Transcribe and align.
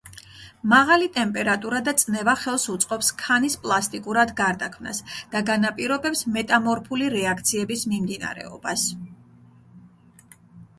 მაღალი 0.69 1.09
ტემპერატურა 1.17 1.81
და 1.89 1.91
წნევა 2.03 2.33
ხელს 2.45 2.65
უწყობს 2.75 3.11
ქანის 3.19 3.57
პლასტიკურად 3.67 4.33
გარდაქმნას 4.41 5.03
და 5.37 5.43
განაპირობებს 5.51 6.27
მეტამორფული 6.39 7.13
რეაქციების 7.19 7.87
მიმდინარეობას. 7.95 8.91